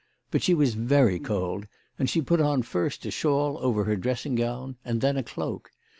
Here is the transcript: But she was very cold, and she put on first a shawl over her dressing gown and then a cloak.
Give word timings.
But 0.31 0.41
she 0.41 0.55
was 0.55 0.73
very 0.73 1.19
cold, 1.19 1.67
and 1.99 2.09
she 2.09 2.23
put 2.23 2.41
on 2.41 2.63
first 2.63 3.05
a 3.05 3.11
shawl 3.11 3.59
over 3.59 3.83
her 3.83 3.95
dressing 3.95 4.33
gown 4.33 4.77
and 4.83 4.99
then 4.99 5.15
a 5.15 5.21
cloak. 5.21 5.69